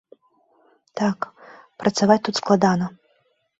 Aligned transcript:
Так, 1.01 1.19
працаваць 1.83 2.19
тут 2.31 2.35
складана. 2.43 2.85